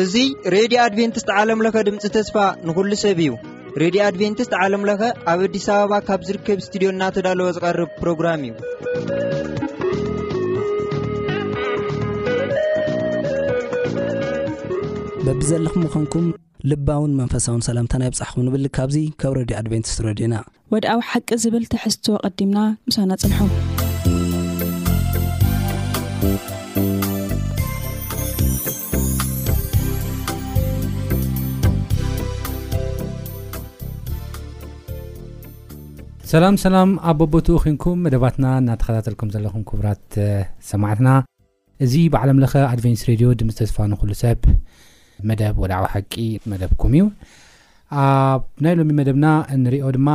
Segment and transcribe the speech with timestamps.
[0.00, 0.14] እዙ
[0.54, 3.30] ሬድዮ ኣድቨንትስት ዓለምለኸ ድምፂ ተስፋ ንኹሉ ሰብ እዩ
[3.82, 5.00] ሬድዮ ኣድቨንትስት ዓለምለኸ
[5.34, 8.52] ኣብ ኣዲስ ኣበባ ካብ ዝርከብ ስትድዮ እናተዳለዎ ዝቐርብ ፕሮግራም እዩ
[15.26, 16.28] በቢ ዘለኹም ምኾንኩም
[16.70, 20.36] ልባውን መንፈሳውን ሰላምታ ናይ ብፃሕኹም ንብል ካብዙ ካብ ሬድዮ ኣድቨንቲስት ረድዩና
[20.72, 22.58] ወድኣዊ ሓቂ ዝብል ትሕዝትዎ ቀዲምና
[22.88, 23.50] ምሳናፅንሖም
[36.32, 40.02] ሰላም ሰላም ኣብ በኣቦቱ ኮንኩም መደባትና እናተከታተልኩም ዘለኹም ክቡራት
[40.70, 41.08] ሰማዕትና
[41.84, 44.42] እዚ ብዓለምለ አድቨንስ ሬድዮ ድምፅተስፋ ንኩሉ ሰብ
[45.30, 46.12] መደብ ወድዓዊ ሓቂ
[46.52, 47.04] መደብኩም እዩ
[48.08, 49.26] ኣብ ናይ ሎሚ መደብና
[49.64, 50.08] ንሪኦ ድማ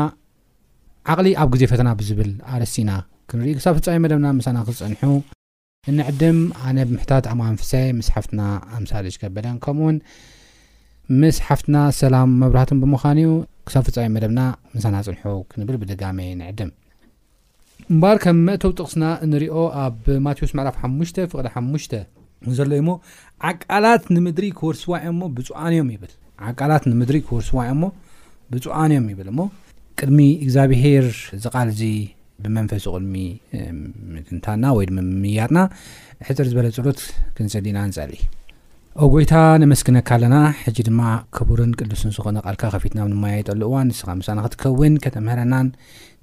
[1.11, 2.91] ዓቕሊ ኣብ ግዜ ፈተና ብዝብል ኣረስቲኢና
[3.29, 5.01] ክንሪኢ ክሳብ ፍፃኢ መደብና ምሳና ክፅንሑ
[5.95, 8.41] ንዕድም ኣነ ብምሕታት ኣማንፍሰይ ምስሓፍትና
[8.77, 9.97] ኣምሳሊ ዝከበለን ከምኡ ውን
[11.21, 13.29] ምስሓፍትና ሰላም መብራህትን ብምኻኑ ዩ
[13.69, 14.39] ክሳብ ፍፃዩ መደብና
[14.75, 16.71] ምሳና ፅንሑ ክንብል ብድጋሜ ንዕድም
[17.93, 21.93] እምባር ከም መእተው ጥቕስና ንሪኦ ኣብ ማቴዎስ መዕላፍ ሓሙሽተ ፍቕ ሓሙሽተ
[22.59, 22.93] ዘሎ ዩሞ
[23.49, 27.91] ዓት ንምድ ክወርስዋሞ ብእዮም ይብልዓቃላት ንምድሪ ክወርስዋዮ ሞ
[28.53, 29.39] ብፅዓን እዮም ይብል እሞ
[30.01, 31.05] ቅድሚ እግዚኣብሄር
[31.43, 31.81] ዝቓል እዚ
[32.43, 33.15] ብመንፈስ ቕድሚ
[34.13, 35.59] ምትንታና ወይ ድማ ምያጥና
[36.27, 37.01] ሕፅር ዝበለ ፅሩት
[37.35, 38.13] ክንፅድእና ንፀሊ
[39.03, 41.01] ኣጎይታ ነመስክነካ ኣለና ሕጂ ድማ
[41.35, 45.69] ከቡርን ቅዱስን ዝኾነ ቃልካ ከፊትና ኣብ ንመያየጠሉ እዋን ንስኻ ምሳ ክትከውን ከተምህረናን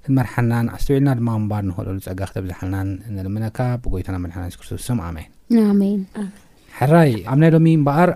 [0.05, 6.03] ክመርሓናን ኣስተውልና ድማ እምባር ንክእሉ ፀጋ ክተብዝሓልናን ነልምነካ ብጎይታናመድሓና ስክርስስም ኣሜይን
[6.77, 8.11] ሓራይ ኣብ ናይ ሎሚ ምበኣር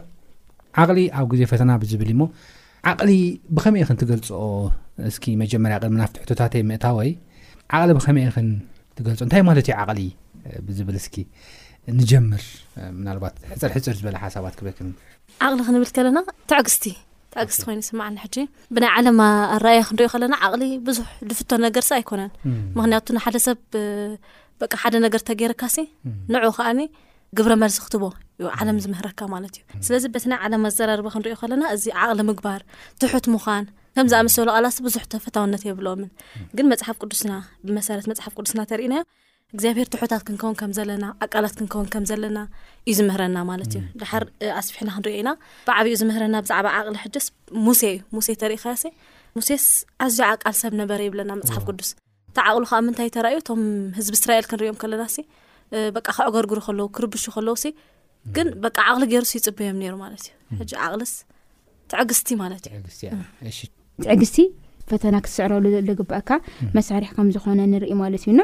[0.84, 2.22] ዓቕሊ ኣብ ግዜ ፈተና ብዝብል እሞ
[2.90, 3.12] ዓቕሊ
[3.56, 4.44] ብኸመይእ ክንትገልፆኦ
[5.10, 7.10] እስኪ መጀመርያ ቅድሚ ናብቲ ሕቶታት ምእታ ወይ
[7.78, 10.02] ዓቕሊ ብኸመይእ ክንትገልፆ እንታይ ማለት ዩ ዓቕሊ
[10.66, 11.16] ብዝብል እስኪ
[12.00, 12.44] ንጀምር
[13.08, 14.80] ናባት ሕፅርሕፅር ዝበላ ሓሳባት ክበክ
[15.48, 16.20] ዓቕሊ ክንብል ከለና
[16.52, 16.86] ትዕግስቲ
[17.36, 18.36] ትዕግስቲ ኮይኑ ስማዕኒ ሕጂ
[18.76, 19.18] ብናይ ዓለም
[19.56, 22.32] ኣረኣያ ክንሪኦ ከለና ዓቕሊ ብዙሕ ድፍቶ ነገር ሳ ኣይኮነን
[22.78, 23.58] ምክንያቱ ንሓደ ሰብ
[24.62, 25.78] በቂ ሓደ ነገር ተገይረካሲ
[26.34, 26.82] ንዑኡ ከዓኒ
[27.38, 28.04] ግብረመስክትቦ
[28.68, 32.62] ለም ዝምህረካ ማለት እዩ ስለዚ በት ለም ኣዘራርቦ ክንሪ ለና እዚ ዓቅሊ ምግባር
[33.02, 33.66] ትሑት ምዃን
[33.98, 36.02] ከም ዝኣምሰሉ ቃላስ ብዙሕ ተፈታውነት የብሎም
[36.58, 37.32] ግ መፅሓፍ ቅዱስና
[37.66, 39.04] ብመሰ መፅሓፍ ቅዱስና ተርእናዮ
[39.60, 42.40] ግዚኣብሄር ትሑታት ክንከወን ከምዘለና ኣላት ክንከወንከምዘለና
[42.92, 44.24] እዩ ዝምህረና ማት እዩ ድሓር
[44.62, 45.32] ኣስብሒና ክንሪኢና
[45.68, 47.28] ብዓብኡ ዝምህረና ብዛዕ ዓቅሊ ሕድስ
[47.68, 48.66] ሙሴዩሙሴ ተሪኢከ
[49.38, 49.52] ሙሴ
[50.06, 51.90] ኣዝዩ ኣቃል ሰብ ነበረ ይብለና መፅሓፍ ቅዱስ
[52.32, 53.62] እቲ ዓቕሊ ከ ምንታይ ተዩ ቶም
[54.00, 55.04] ህዝቢ እስራኤል ክንሪኦም ከለና
[55.96, 57.72] በቃ ከዕገርግሪ ከለዉ ክርብሹ ከለዉ ስ
[58.36, 61.14] ግን በቃ ዓቕሊ ገይሩስ ይፅበዮም ነይሩ ማለት እዩ ሕጂ ዓቅልስ
[61.92, 63.10] ትዕግስቲ ማለት እዩ
[64.04, 64.38] ትዕግስቲ
[64.90, 66.30] ፈተና ክትስዕረሉ ዘሎ ግባእካ
[66.78, 68.44] መሳርሕ ከም ዝኾነ ንርኢ ማለት እዩ ና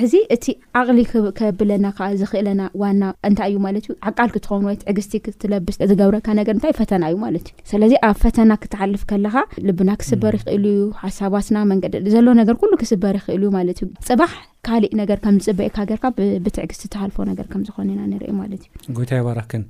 [0.00, 0.44] ሕዚ እቲ
[0.78, 0.98] ዓቅሊ
[1.38, 6.52] ከብለና ከዓ ዝኽእለና ዋና እንታይ እዩ ማለት እዩ ዓቃል ክትኸውን ወ ትዕግስቲ ክትለብስ ዝገብረካ ነገር
[6.56, 9.36] እንታ ፈተና እዩ ማለት እዩ ስለዚ ኣብ ፈተና ክትሓልፍ ከለካ
[9.68, 14.32] ልብና ክስበር ይኽእል ዩ ሓሳባትና መንገድ ዘለ ነገር ኩሉ ክስበር ይኽእል ዩ ማለት እዩ ፅባሕ
[14.68, 16.04] ካሊእ ነገር ከምዝፅበአካ ገርካ
[16.46, 19.62] ብትዕግዝቲ ተሃልፎ ነገር ከምዝኾነና ንር ማለት እዩጎይታ ኣባራክክን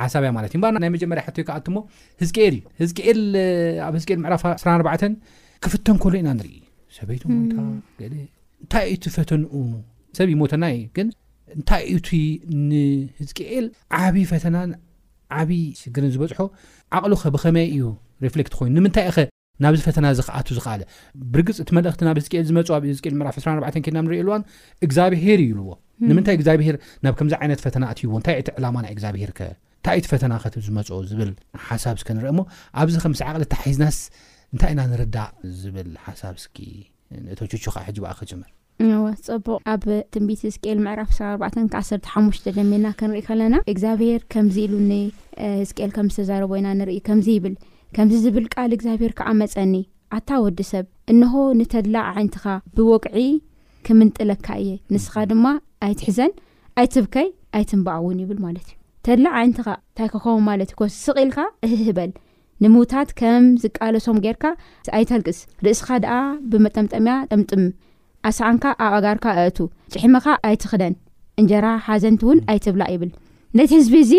[0.00, 1.78] ሓሳብ ማለት እዩ ናይ መጀመርያ ትዮካኣቶ ሞ
[2.22, 4.36] ህዝቅኤልዩህዝኤልኣብ ዝኤል ምዕራ
[5.64, 6.56] ክፍተን ከሎ ኢና ንርኢ
[6.96, 9.52] ሰበይ እንታይ እቲ ፈተንኡ
[10.18, 11.00] ሰብ ይሞተናእዩ ግ
[11.56, 12.08] እንታይ እቲ
[12.68, 13.66] ንህዝቅኤል
[14.02, 14.56] ዓብይ ፈተና
[15.40, 16.38] ዓብይ ሽግርን ዝበፅሖ
[16.98, 17.82] ዓቕሊብኸመይ እዩ
[18.24, 19.26] ሬሌት ኮይኑንምንታይ ኸ
[19.64, 20.80] ናብዚ ፈተና ዚ ክኣቱ ዝኽኣለ
[21.32, 24.42] ብርግፅ እቲ መልእኽቲ ናብ ህዝቅኤል ዝመፁ ኣብ ህዝቅኤል ምዕራፍ 2 ኬናብ ንርእ ልዋን
[24.86, 25.70] እግዚኣብሄር ይብልዎ
[26.08, 30.32] ንምንታይ ግዚኣብሄር ናብ ከምዚ ዓይነት ፈተና እትዎ ንታይ ቲ ዕላማ ናይ እግዚኣብሄርከ ንታይ እቲ ፈተና
[30.42, 30.76] ከትዝመ
[31.10, 31.30] ዝብል
[31.68, 32.42] ሓሳብ ስኪ ንርአ ሞ
[32.82, 33.98] ኣብዚ ኸ ምስ ዓቕልታ ሓሒዝናስ
[34.54, 35.30] እንታይ ኢና ንርዳእ
[35.60, 36.56] ዝብል ሓሳብ እስኪ
[37.34, 38.50] እቶቹ ከዓ ሕጂ ብኣ ክጅምር
[39.04, 39.84] ዋ ፀቡቕ ኣብ
[40.14, 44.74] ትንቢት ህዝቅኤል ምዕራፍ 24 1ሓሽተ ጀሜና ክንርኢ ከለና እግዚኣብሄር ከምዚ ኢሉ
[45.60, 47.54] ህዝቅኤል ከም ዝተዛረቦ ኢና ንርኢ ከምዚ ይብል
[47.94, 49.74] ከምዚ ዝብል ቃል እግዚኣብሄር ከዓ መፀኒ
[50.16, 52.44] ኣታ ወዲ ሰብ እንሆ ንተድላእ ዓይንትኻ
[52.76, 53.16] ብወቅዒ
[53.86, 55.46] ክምንጥለካ እየ ንስኻ ድማ
[55.86, 56.32] ኣይትሕዘን
[56.80, 57.28] ኣይትብከይ
[57.58, 61.38] ኣይትንበኣእውን ይብል ማለት እዩ ተድላ ዓይንትኻ እንታይ ክኸው ማለት እዩ ኮስስቅኢልካ
[61.68, 62.12] እህበል
[62.64, 64.44] ንምውታት ከም ዝቃለሶም ጌርካ
[64.98, 66.16] ኣይተልቅስ ርእስኻ ደኣ
[66.52, 67.64] ብመጠምጠምያ ጠምጥም
[68.28, 69.58] ኣስኣንካ ኣብ ኣጋርካ ኣእቱ
[69.94, 70.94] ጭሕምኻ ኣይትክደን
[71.40, 73.10] እንጀራ ሓዘንቲ እውን ኣይትብላእ ይብል
[73.58, 74.12] ነቲ ህዝቢ እዚ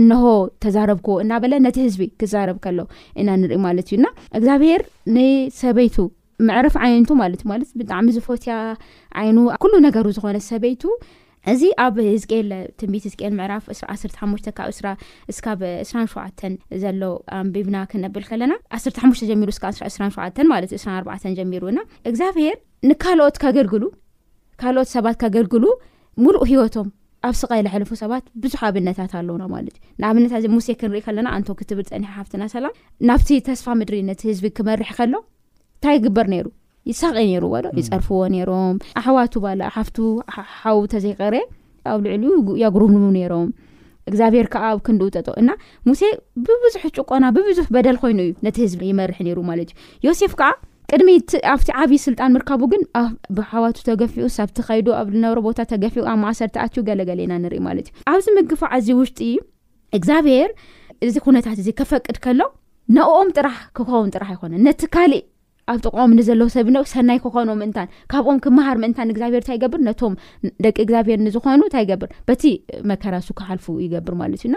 [0.00, 0.16] እንሆ
[0.64, 2.78] ተዛረብክዎ እናበለ ነቲ ህዝቢ ክዛረብ ከሎ
[3.20, 4.06] ኢና ንሪኢ ማለት እዩና
[4.38, 4.82] እግዚኣብሄር
[5.14, 5.96] ንሰበይቱ
[6.48, 8.54] ምዕርፍ ዓይንቱ ማለት ዩማለት ብጣዕሚ ዚፎትያ
[9.20, 10.84] ዓይኑ ኩሉ ነገሩ ዝኾነ ሰበይቱ
[11.52, 12.48] እዚ ኣብ ህዝቅል
[12.80, 13.64] ትቢት ህዝል ምዕራፍ
[14.00, 14.88] ስራ1ሓ ካብ ስራ
[15.60, 16.42] ብ 27
[16.82, 17.02] ዘሎ
[17.40, 19.28] ኣንቢብና ክነብል ከለና 1ሩ7 ዩ
[21.40, 22.56] ጀሚሩናግኣብሄር
[22.88, 25.64] ንልኦት ገልግሉካልኦት ሰባት ከገልግሉ
[26.24, 26.88] ሙሉእ ሂወቶም
[27.28, 31.48] ኣብ ስቃይ ዝሐልፉ ሰባት ብዙሕ ኣብነታት ኣለውና ማለት እዩ ንኣብነታ እ ሙሴ ክንርኢ ከለና ኣንቶ
[31.58, 32.74] ክትብል ፀኒሐ ሓፍትና ሰላም
[33.08, 36.46] ናብቲ ተስፋ ምድሪ ነቲ ህዝቢ ክመርሕ ከሎ እንታይ ግበር ነይሩ
[36.90, 39.96] ይሳቀ ነይሩ ዎ ዶ ይፀርፍዎ ነይሮም ኣሕዋቱ ባላ ሓፍቱ
[40.60, 41.34] ሓዉ ተዘይቀረ
[41.94, 42.32] ኣብ ልዕል ዩ
[42.62, 43.48] ያጉርብ ነሮም
[44.08, 45.50] እግዚኣብሔር ከዓ ኣብ ክንድውጠጦ እና
[45.88, 46.00] ሙሴ
[46.46, 49.72] ብብዙሕ ጭቆና ብብዙሕ በደል ኮይኑ እዩ ነቲ ህዝቢ ይመርሒ ይሩ ማለት
[50.06, 50.50] ዩዮሴፍ ዓ
[50.94, 56.56] ቅድሚቲኣብቲ ዓብዪ ስልጣን ምርካቡ ግን ኣብሓዋቱ ተገፊኡ ሰብቲ ከይዱ ኣብ ዝነብሮ ቦታ ተገፊኡ ኣብ ማእሰርቲ
[56.62, 59.20] ኣትዩ ገለገለ ኢና ንሪኢ ማለት እዩ ኣብዚ ምግፋዕ እዚ ውሽጢ
[59.98, 60.50] እግዚኣብሄር
[61.08, 62.40] እዚ ኩነታት እዚ ከፈቅድ ከሎ
[62.96, 65.22] ናብኦም ጥራሕ ክኸውን ጥራሕ ይኮነን ነቲ ካሊእ
[65.70, 70.14] ኣብ ጥቀም ኒዘለዎ ሰብ ኒ ሰናይ ክኾኖ ምእንታን ካብኦም ክምሃር ምእንታን እግዚኣብሄር እንታይ ይገብር ነቶም
[70.66, 72.44] ደቂ እግዚኣብሔር ንዝኮኑ እንታይ ይገብር በቲ
[72.90, 74.56] መከራሱክሓልፉ ይገብር ማለት እዩና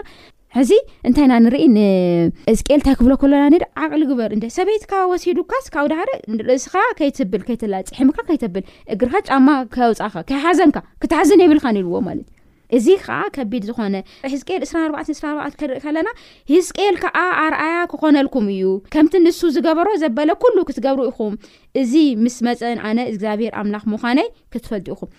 [0.58, 0.72] ሕዚ
[1.08, 6.10] እንታይ ና ንርኢ ንዕስቅኤልንታይ ክብሎ ከሎና ነ ዓቅሊ ግበር እንደ ሰበይትካ ወሲዱካስ ካብ ደሕረ
[6.50, 8.64] ርእስኻ ከይትብል ከይትላፅ ሕምካ ከይትብል
[8.96, 12.33] እግርካ ጫማ ከውፃእኻ ከይሓዘንካ ክትሓዝን የብልኻን ኢልዎ ማለት እዩ
[12.76, 13.96] እዚ ከዓ ከቢድ ዝኾነ
[14.32, 16.08] ህዝቅኤል 24ዕት ክርኢ ከለና
[16.52, 18.64] ህዝቅኤል ከዓ ኣርኣያ ክኾነልኩም እዩ
[18.94, 21.34] ከምቲ ንሱ ዝገበሮ ዘበለ ኩሉ ክትገብሩ ኢኹም
[21.80, 21.92] እዚ
[22.24, 25.10] ምስ መፀአን ኣነ እግዚኣብሄር ኣምላኽ ምዃነይ ክትፈልጥ ኢኹም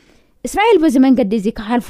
[0.50, 1.90] እስራኤል በዚ መንገዲ እዚ ክሃልፉ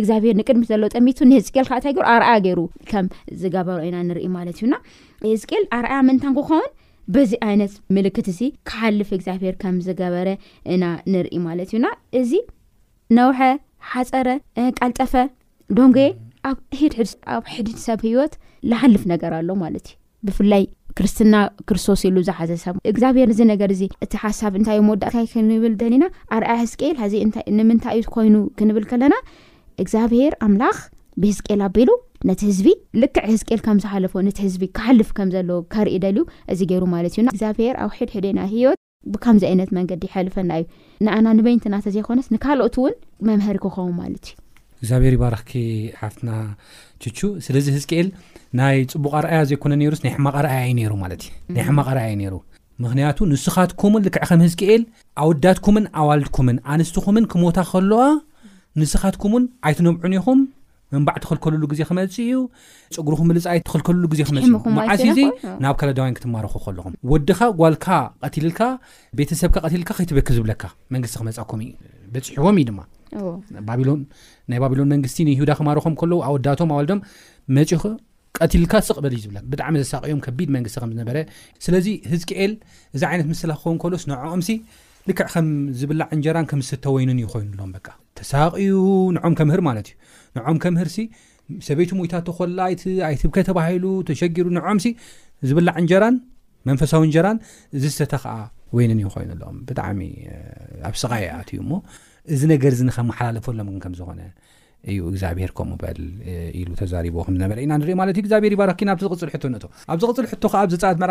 [0.00, 2.60] እግዚኣብሄር ንቅድሚ ዘሎ ጠሚቱ ንህዝቅል ካዓ እንታይ ገሩ ኣርኣያ ገይሩ
[2.92, 4.74] ከምዝገበሮ ኢና ንርኢ ማለት እዩና
[5.32, 6.68] ህዝቅኤል ኣርኣያ ምንታይ ንክኸውን
[7.14, 8.40] በዚ ዓይነት ምልክት እዚ
[8.70, 10.28] ክሓልፍ እግዚኣብሄር ከም ዝገበረ
[10.74, 10.84] ኢና
[11.14, 11.86] ንርኢ ማለት እዩና
[12.20, 12.32] እዚ
[13.18, 13.40] ነውሐ
[13.90, 14.28] ሓፀረ
[14.78, 15.12] ቃልጠፈ
[15.76, 15.98] ዶንጎ
[16.50, 16.94] ኣብ ድድ
[17.34, 18.32] ኣብ ሕድድ ሰብ ሂወት
[18.70, 19.96] ዝሓልፍ ነገር ኣሎ ማለት እዩ
[20.28, 20.64] ብፍላይ
[20.98, 21.34] ክርስትና
[21.68, 26.04] ክርስቶስ ኢሉ ዝሓዘሰብ እግዚኣብሄር እዚ ነገር እዚ እቲ ሓሳብ እንታይዩ መወዳእካይ ክንብል ደሊና
[26.36, 29.14] ኣርኣ ህዝቅል ዚንምንታይዩ ኮይኑ ክንብል ከለና
[29.84, 30.78] እግዚኣብሄር ኣምላኽ
[31.22, 31.90] ብህዝቅኤል ኣቢሉ
[32.30, 32.68] ነቲ ህዝቢ
[33.02, 36.24] ልክዕ ህዝቅል ከም ዝሓለፎ ነቲ ህዝቢ ክሓልፍ ከም ዘለዎ ካርኢ ደልዩ
[36.54, 38.78] እዚ ገይሩ ማለት እዩና እግዚኣብሄር ኣብ ሒድሕድና ሂወት
[39.12, 40.64] ብከምዚ ዓይነት መንገዲ ይሕልፈና እዩ
[41.06, 42.94] ንኣና ንበይንትና ተዘይኮነስ ንካልኦት እውን
[43.28, 45.52] መምሀሪ ክኸም ማለት እዩ እግዚኣብሔር ይባረኽኪ
[46.02, 46.30] ሓፍትና
[47.02, 48.08] ቹ ስለዚ ህዝክኤል
[48.60, 50.56] ናይ ፅቡቃ ርኣያ ዘይኮነ ነሩስ ና ሕማያ
[50.86, 51.22] ዩሩ ማለት
[51.56, 52.34] ናይ ሕማቐ ርኣያዩ ነሩ
[52.84, 54.82] ምክንያቱ ንስኻትኩምን ልክዕ ከም ህዝክኤል
[55.24, 58.02] ኣውዳትኩምን ኣዋልድኩምን ኣንስትኩምን ክሞታ ከለዋ
[58.80, 60.40] ንስኻትኩምን ኣይትነብዑን ይኹም
[60.98, 62.34] እንባዕ ትክልከልሉ ግዜ ክመፅ እዩ
[62.96, 67.86] ፀጉርኹም ልፃይ ትክልከሉ ግዜ ክመፅዩዓስዚናብ ለዳውን ክትማርኹ ከለኹም ወድካ ጓልካ
[78.38, 82.52] ቀትልልካቤተሰብካልበክዝዎዩ ማመንምበዩስለዚህዝክኤል
[82.96, 84.40] እዚ ይነት ምስ ክኸን ሎስ ንኦም
[85.08, 87.70] ልክዕ ከምዝብላ ዕንጀራን ክምስተወይኑ ዩ ኮይኑሎም
[88.18, 88.66] ተሳዩ
[89.14, 89.96] ንም ከምህር ማለት እዩ
[90.36, 90.98] ንዖም ከምህር ሲ
[91.66, 94.78] ሰበይቱ ሞይታ ተኮላይቲ ኣትብከ ተባሂሉ ተሸጊሩ ንም
[95.48, 96.16] ዝብላዕ ንጀራን
[96.68, 97.38] መንፈሳዊ ንጀራን
[97.76, 98.34] እዚ ዝተተ ከዓ
[98.76, 104.30] ወይዩ ኮይኑኣሎ ብጣሚኣ ስቃዩእዚ ገከመሓላለፈሎምኾዩግዎኢግሄ ብቲዝፅኣዚፅዕ2
[109.90, 111.02] እዩእዚዓኤላን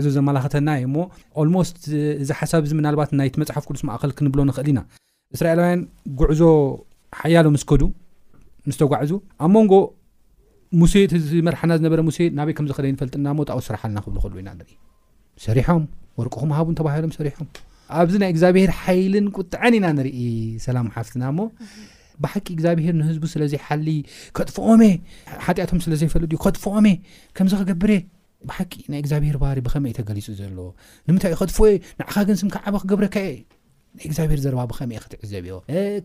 [0.00, 1.72] ዕዞ ዘላክተዩስ
[2.20, 4.80] እዚ ሓሳብ ዚ ናናይቲ ፅሓፍ ክዱስ እል ክንብሎ ንኽእል ኢና
[5.36, 5.82] እስራኤላውያን
[6.20, 6.42] ጉዕዞ
[7.20, 7.82] ሓያሎ ምስ ከዱ
[8.68, 9.12] ምስ ተጓዕዙ
[9.44, 9.74] ኣብ ሞንጎ
[10.80, 14.76] ሙሴ እቲ ዝመርሓና ዝነበረ ሙሴ ናበይ ከምዚ ከደንፈልጥና ሞ ዊ ስራሓልና ክብ ክእሉ ኢና ኢ
[15.46, 15.82] ሰሪሖም
[16.20, 17.46] ወርቅኹምሃቡን ተባሂሎም ሰሪሖም
[18.00, 20.18] ኣብዚ ናይ እግዚኣብሄር ሓይልን ቁጥዐን ኢና ንርኢ
[20.66, 21.46] ሰላም ሓፍትና ሞ
[22.24, 23.86] ብሓቂ እግዚኣብሄር ንህዝቡ ስለዘይሓሊ
[24.36, 24.82] ከጥፍኦሜ
[25.46, 26.86] ሓጢኣቶም ስለ ዘይፈልጥ ዩ ከጥፍኦመ
[27.38, 27.92] ከምዚ ኸገብረ
[28.48, 30.58] ብሓቂ ናይ እግዚኣብሄር ባሪ ብኸመይ ተገሊፁ ዘሎ
[31.08, 31.68] ንምንታይ እዩ ከጥፎወ
[32.00, 33.30] ንዕኻ ግን ስም ከ ዓበ ክገብረካየ
[34.06, 35.52] እግዚኣብሔር ዘረባ ብከመእ ክትዕዘብዮ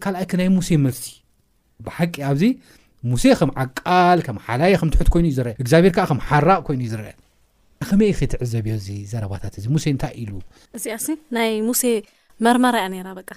[0.03, 1.03] ካልኣይ ክ ናይ ሙሴ ምርሲ
[1.86, 2.43] ብሓቂ ኣብዚ
[3.12, 6.89] ሙሴ ከም ዓቃል ከም ሓላየ ከም ትሑት ኮይኑ ዩ ዝር እግዚኣብሔርከዓ ከም ሓራቅ ኮይኑ ዩ
[6.93, 7.12] ዝርአ
[7.81, 10.34] ብከመይ ክትዕዘብዮ ዚ ዘረባታት እዚ ሙሴ እንታይ ኢሉ
[10.77, 11.84] እዚኣ ስ ናይ ሙሴ
[12.48, 13.29] መርመራ ያ ነራ በቃ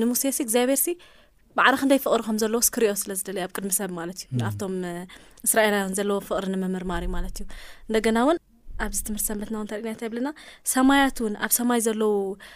[0.00, 0.88] ንሙሴ ሲ እግዚኣብሔርሲ
[1.58, 4.74] በዕሪ ክንደይ ፍቅሪ ከምዘለዎ ስክሪዮ ስለ ዝደለዩ ኣብ ቅድሚሰብ ማለት እዩ ንኣብቶም
[5.46, 7.46] እስራኤላውያን ዘለዎ ፍቅሪ ንምምርማሪ ማለት እዩ
[7.88, 8.38] እንደገና እውን
[8.84, 10.28] ኣብዚ ትምህርቲ ሰንበትና እው ተሪእና እንታይ ይብለና
[10.74, 12.12] ሰማያት እውን ኣብ ሰማይ ዘለው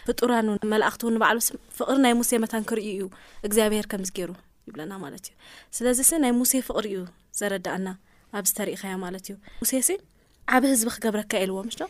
[0.07, 1.47] ፍጡራን ን መላእኽቲ ው ንባዕሉስ
[1.79, 3.05] ፍቅሪ ናይ ሙሴ መታን ክርዩ እዩ
[3.47, 4.31] እግዚኣብሄር ከምዚገይሩ
[4.69, 5.35] ይብለና ማለት እዩ
[5.79, 7.01] ስለዚ ስ ናይ ሙሴ ፍቕሪ እዩ
[7.41, 7.87] ዘረዳኣና
[8.41, 9.99] ኣብዚተሪኢኻያ ማለት እዩ ሙሴ ሲ
[10.57, 11.83] ዓብ ህዝቢ ክገብረካ ኢልዎም ምሽዶ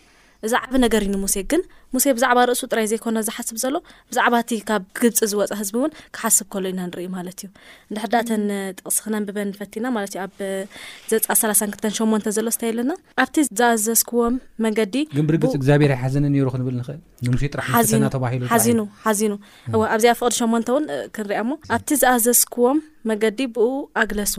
[0.45, 1.61] እዚ ዓብ ነገር ዩን ሙሴ ግን
[1.95, 3.75] ሙሴ ብዛዕባ ርእሱ ጥራይ ዘይኮነ ዝሓስብ ዘሎ
[4.11, 7.49] ብዛዕባ እቲ ካብ ግብፂ ዝወፃ ህዝቢ እውን ክሓስብ ከሉ ኢና ንሪ ማለት እዩ
[7.91, 8.43] ንድሕዳእተን
[8.77, 10.33] ጥቕስክናን ብበን ንፈቲና ማለት ዩ ኣብ
[11.11, 12.91] ዘፃ 32 ሸሞን ዘሎ ስታይ ኣለና
[13.23, 14.35] ኣብቲ ዝኣዘዝክዎም
[14.65, 16.15] መገዲምብርግፅ ግኣብሓዘ
[17.25, 19.31] ክልልሙራሓኑሓዚኑ
[19.75, 20.85] እዋ ኣብዚኣ ፍቅዲ ሸሞንተ ውን
[21.17, 22.77] ክንሪአ ሞ ኣብቲ ዝኣዘዝክዎም
[23.11, 23.67] መገዲ ብኡ
[24.03, 24.35] ኣግለሱ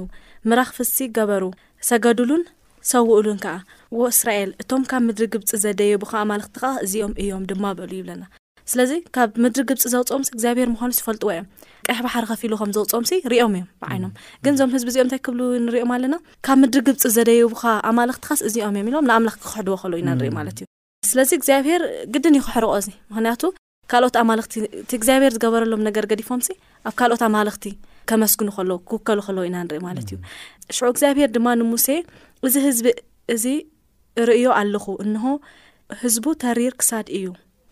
[0.50, 1.42] ምራኽ ፍሲ ገበሩ
[1.90, 2.44] ሰገዱሉን
[2.92, 3.52] ሰውኡሉን ከዓ
[3.98, 8.24] ወ እስራኤል እቶም ካብ ምድሪ ግብፂ ዘደይቡካ ኣማልኽቲካ እዚኦም እዮም ድማ በሉ ይብለና
[8.72, 11.46] ስለዚ ካብ ምድሪ ግብፂ ዘውፅም ግኣብሄር ም ይፈልጥዎ እዮም
[11.88, 15.30] ቀሕ ባሕር ከፊሉከምዘውፅም ም እዮምብምግ ዞም ህዝቢእዚኦምታይብ
[15.66, 16.14] ንሪም ኣለ
[16.48, 21.82] ካብ ምድሪ ብፂ ዘደይካ ኣማኽቲካስ እዚኦም ዮምሎምንኣም ክክሕድዎኢናማትዩስዚ ግኣብሄር
[22.16, 23.42] ግድን ይክሕርቆዚ ምክንያቱ
[23.92, 24.54] ካኦት ኣማኽቲ
[24.98, 26.40] እግኣብሄር ዝገበረሎም ነገር ገዲፎም
[26.88, 27.66] ኣብ ካልኦት ኣማልኽቲ
[28.10, 30.16] ከመስግኑ ሎ ክውከሉ ለኢናንኢማት እዩ
[31.02, 31.46] ግብር ድማ
[32.48, 32.88] እዚ ህዝቢ
[33.34, 33.44] እዚ
[34.28, 35.22] ርእዮ ኣለኹ እንሆ
[36.00, 37.26] ህዝቡ ተሪር ክሳድ እዩ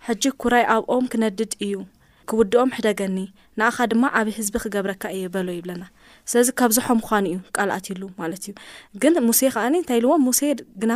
[0.06, 1.72] ሕጂ ኩራይ ኣብኦም ክነድድ እዩ
[2.30, 3.16] ክውድኦም ሕደገኒ
[3.58, 5.82] ንኣኻ ድማ ዓብ ህዝቢ ክገብረካ እየ በሎ ይብለና
[6.32, 8.54] ስለዚ ካብዝሖም ኳኑ እዩ ቃልኣትሉ ማለት እዩ
[9.02, 10.40] ግን ሙሴ ከዓኒ እንታይ ኢልዎ ሙሴ
[10.84, 10.92] ግና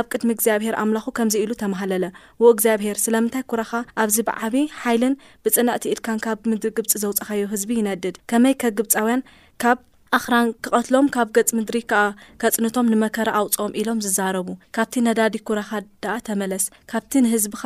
[0.00, 2.06] ኣብ ቅድሚ እግዚኣብሄር ኣምላኹ ከምዚ ኢሉ ተመሃለለ
[2.44, 3.72] ወ እግዚኣብሄር ስለምንታይ ኩራካ
[4.04, 9.22] ኣብዚ ብዓብ ሓይልን ብፅነቅቲ ኢድካን ካ ምድቢ ግብፂ ዘውፀካዮ ህዝቢ ይነድድ ከመይ ከግብፃውያን
[9.64, 9.78] ካብ
[10.16, 11.98] ኣኽራን ክቐትሎም ካብ ገፅ ምድሪ ከዓ
[12.42, 15.70] ከፅንቶም ንመከረ ኣውፅኦም ኢሎም ዝዛረቡ ካብቲ ነዳዲ ኩረኻ
[16.04, 17.62] ዳኣ ተመለስ ካብቲ ንህዝብካ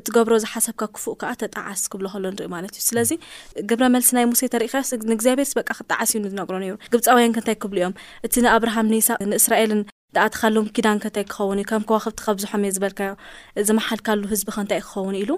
[0.00, 3.10] እትገብሮ ዝሓሰብካ ክፉእ ከዓ ተጣዓስ ክብሎ ከሎ ንሪኢ ማለት እዩ ስለዚ
[3.70, 7.98] ግብረ መልሲ ናይ ሙሴ ተሪኢከስ ንእግዚኣብሄርስ በቃ ክትጣዓስ እዩ ዝነግሮ ነይሩ ግብፃወይን ከንታይ ክብሉ እዮም
[8.26, 9.82] እቲ ንኣብርሃም ንይስቅ ንእስራኤልን
[10.16, 13.12] ዳኣቲ ካሎም ኪዳንከንታይ ክኸውን እዩ ከም ከ ክብቲ ከብዝሖም እየ ዝበልካዮ
[13.68, 15.30] ዝመሓልካሉ ህዝቢ ከእንታይ ክኸውን ኢሉ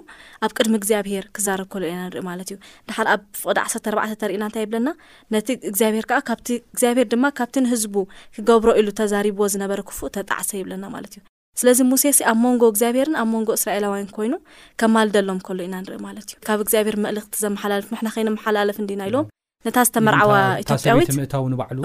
[0.45, 2.57] ኣብ ቅድሚ እግዚኣብሄር ክዛረብ ከሎ ኢና ንሪኢ ማለት እዩ
[2.87, 4.89] ንድሓ ኣብ ፍቅዲ ዓሰተባዕተ ተሪእና እንታይ ይብለና
[5.35, 7.95] ነቲ እግዚኣብሄር ከዓ ካብቲ እግዚኣብሄር ድማ ካብቲንህዝቡ
[8.35, 11.23] ክገብሮ ኢሉ ተዛሪብዎ ዝነበረ ክፉ ተጣዕሰ ይብለና ማለት እዩ
[11.61, 14.33] ስለዚ ሙሴ ሲ ኣብ ሞንጎ እግዚኣብሄርን ኣብ ሞንጎ እስራኤላውያን ኮይኑ
[14.81, 19.25] ከማልደሎም ከሎ ኢና ንሪኢ ማለት እዩ ካብ እግዚኣብሄር መእልኽቲ ዘመሓላለፍ ሕናኸይንመሓላለፍ ዲና ኢሎም
[19.65, 20.33] ነታ ዝተመርዓዋ
[20.63, 21.83] ኢትዮያትምእታው ንዕሉ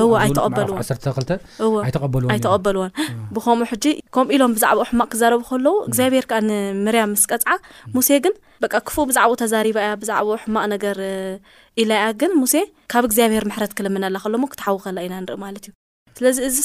[1.74, 2.90] ወኣይተቐበልዎኣይተቐበልዎን
[3.34, 7.56] ብከምኡ ሕጂ ከምኡ ኢሎም ብዛዕባኡ ሕማቅ ክዘረቡ ከለዉ እግዚኣብሄር ከዓ ንምርያብ ምስ ቀፅዓ
[7.96, 10.98] ሙሴ ግን በ ክፉኡ ብዛዕባኡ ተዛሪባ እያ ብዛዕባኡ ሕማቅ ነገር
[11.82, 12.54] ኢላያ ግን ሙሴ
[12.94, 15.74] ካብ እግዚኣብሄር ምሕረት ክልምነላ ከሎሞ ክትሓውኸላ ኢና ንርኢ ማለት እዩ
[16.18, 16.60] ስለዚዚ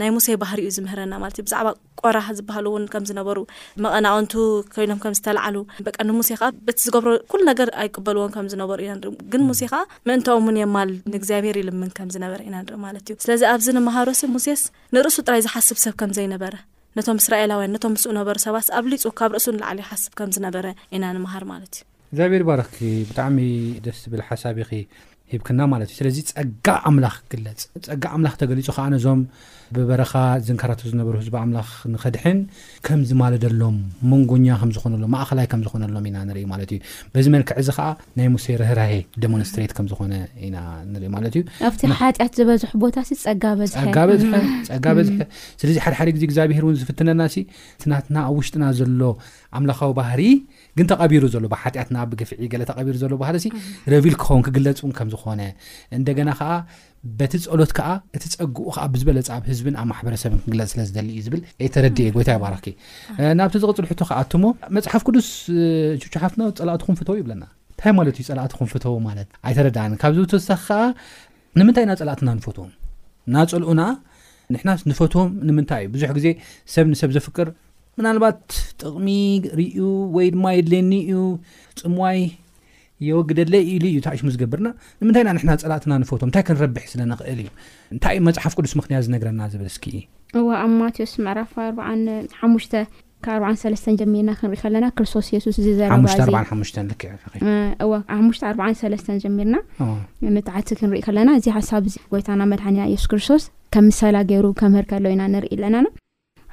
[0.00, 1.68] ናይ ሙሴ ባህሪ እዩ ዝምህረና ማለት እዩ ብዛዕባ
[2.00, 3.38] ቆራህ ዝበሃሉ እውን ከምዝነበሩ
[3.84, 4.34] መቐናቅንቱ
[4.74, 9.42] ኮይኖም ከም ዝተለዓሉ በቀ ንሙሴ ከዓ በቲ ዝገብሮ ኩል ነገር ኣይቅበልዎም ከምዝነበሩ ኢና ኢ ግን
[9.50, 13.68] ሙሴ ከዓ ምእንቲኦም እውን የማል ንእግዚኣብሄር ይልምን ከም ዝነበረ ኢና ንርኢ ማለት እዩ ስለዚ ኣብዚ
[13.78, 14.62] ንምሃሮስ ሙሴስ
[14.96, 16.54] ንርእሱ ጥራይ ዝሓስብ ሰብ ከምዘይነበረ
[16.98, 21.44] ነቶም እስራኤላውያን ነቶም ምስኡ ነበሩ ሰባስ ኣብ ሊፁ ካብ ርእሱ ንላዕለዩ ሓስብ ከምዝነበረ ኢና ንምሃር
[21.52, 22.76] ማለት እዩ እግዚኣብሄር ባረኪ
[23.10, 23.38] ብጣዕሚ
[23.86, 24.58] ደስ ዝብል ሓሳቢ
[25.32, 29.20] ሂብክና ማለት እዩ ስለዚ ፀጋ ኣምላኽ ክግለፅፀጋ ኣምላኽ ተገሊፁ ከዓ ነዞም
[29.76, 30.12] ብበረካ
[30.46, 32.38] ዝንከራተ ዝነበሩ ህዝባ ኣምላኽ ንኸድሕን
[32.86, 33.76] ከምዝማለደሎም
[34.10, 36.80] መንጎኛ ከምዝኮነሎ ማእኸላይ ከም ዝኮነሎም ኢና ንኢ ማለት እዩ
[37.14, 38.92] በዚ መልክዕ ዚ ከዓ ናይ ሙሴ ረህራሄ
[39.24, 40.14] ደማንስትሬት ከም ዝኮነ
[40.46, 40.58] ኢና
[40.92, 45.08] ንርኢማለት እዩኣቲሓኣት ዝበዝ ቦታ ፀጋ በዝዝፀጋበዝ
[45.62, 47.22] ስለዚ ሓደሓደ ግዜ እግዚኣብሄር ውን ዝፍትነና
[47.84, 49.00] ስናትና ኣብ ውሽጥና ዘሎ
[49.56, 50.22] ኣምለኻዊ ባህሪ
[50.78, 51.76] ግን ተቐቢሩ ዘሎ ብሓት
[52.10, 52.30] ብግፍ
[52.78, 52.94] ተቢሩ
[54.04, 54.42] ቢል ክኸን
[54.98, 55.40] ክፅዝኾነ
[55.96, 56.48] እና
[57.18, 57.70] በቲ ፀሎት
[58.16, 62.66] እቲፀግኡ ብዝበለ ብ ህዝኣብ ማሰ ክፅ
[63.20, 65.28] ይ ናብቲ ዝቅፅል ሞ መፅሓፍ ቅዱስ
[66.24, 66.34] ሓፍ
[67.82, 68.04] ፀላንፍውዩፀሳ
[71.68, 72.66] ምታይ እና ፀላእትና ፈትዎ
[73.34, 73.82] ናፀልዑና
[74.98, 75.06] ፈዎ
[75.80, 76.28] ይ ዩብዙሕ ዜ
[76.74, 77.48] ሰብ ሰብ ዘፍር
[78.00, 78.40] ምናልባት
[78.80, 79.08] ጥቕሚ
[79.60, 79.78] ርዩ
[80.16, 81.20] ወይ ድማ የድለየኒእዩ
[81.80, 82.20] ፅምዋይ
[83.06, 84.68] የወግድ ለ ኢሉ እዩ ታሽ ዝገብርና
[85.00, 87.48] ንምንታይ ና ና ፀላእትና ንፈቶ ንታይ ክንረብሒ ስለኽእል እዩ
[87.96, 91.48] ንታእ መፅሓፍ ቅዱስ ምክንያት ዝነግረና ዝብል ስኪእኣብማዎስ ዕራብ
[94.00, 95.70] ጀሚርና ክንሪኢ ከለና ክስቶስ ሱስ ዘ
[99.24, 99.56] ጀሚና
[100.38, 103.42] ምዓቲ ክንርኢ ከለና እዚ ሓሳብዚ ጎይታና መድሓን ሱስ ክርስቶስ
[103.76, 105.76] ከምሰላ ገይሩ ከምህር ከሎኢና ንርኢ ኣለና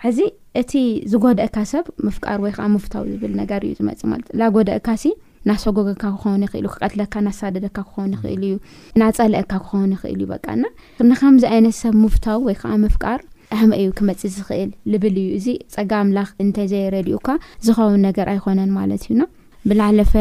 [0.10, 0.20] እዚ
[0.60, 0.72] እቲ
[1.12, 5.04] ዝጎደእካ ሰብ ምፍቃር ወይ ከዓ ምፍታው ዝብል ነገር እዩ ዝመፅማት ና ጎደእካሲ
[5.50, 8.56] ናሰጎገካ ክኸውን ይኽእል ዩ ክቀትለካ ናሳደደካ ክኸውን ይኽእል እዩ
[9.02, 10.64] ናፀልአካ ክኸውን ይኽእል እዩ በቃና
[11.10, 13.20] ንከምዚ ዓይነት ሰብ ምፍታው ወይ ከዓ ምፍቃር
[13.56, 17.28] ኣሕመ እዩ ክመፅ ዝኽእል ልብል እዩ እዚ ፀጋ ኣምላኽ እንተዘይረድኡካ
[17.68, 19.22] ዝኸውን ነገር ኣይኮነን ማለት እዩና
[19.70, 20.14] ብላለፈ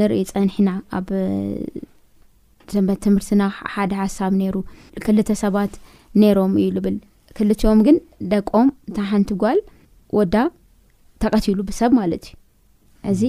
[0.00, 1.08] ንርኢ ፀኒሕና ኣብ
[2.72, 3.42] ሰንበት ትምህርትና
[3.76, 4.56] ሓደ ሓሳብ ነይሩ
[5.04, 5.72] ክልተ ሰባት
[6.22, 6.96] ነይሮም እዩ ልብል
[7.38, 7.96] ክልትኦም ግን
[8.32, 9.58] ደቆም እንታ ሓንቲ ጓል
[10.18, 10.36] ወዳ
[11.22, 13.22] ተቐትሉ ብሰብ ማለት እዩ እዚ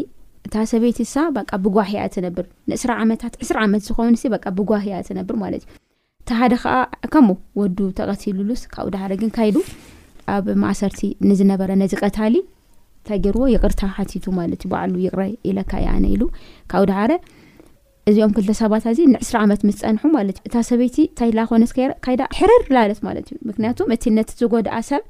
[0.47, 5.63] እታ ሰቤይቲ ሳ በ ብጓሂያ ትነብር ንእስራ ዓመታት ዕስራ ዓመት ዝኾንሲ በ ብጓሂያ ትነብር ማለት
[5.67, 5.77] እዩ
[6.21, 6.73] እታ ሓደ ከዓ
[7.15, 9.57] ከምኡ ወዱ ተቀትሉሉስ ካብኡ ደሓረ ግን ካይዱ
[10.35, 16.05] ኣብ ማእሰርቲ ንዝነበረ ነዚ ቀታሊ እንታ ገይርዎ ይቅርታ ሓቲቱ ማለት እዩ በዕሉ ይቅረ ኢለካ ያኣነ
[16.15, 16.23] ኢሉ
[16.71, 17.13] ካብኡ ደሓረ
[18.09, 22.63] እዚኦም ክልተ ሰባታ እዚ ንዕስ ዓመት ምስፀንሑ ማለት እዩ እታ ሰበይቲ ንታይላ ኮነከይ ካይዳ ሕርር
[22.75, 25.03] ላለት ማለት እዩ ምክንያቱ እቲ ነቲ ዝጎዳኣ ሰብ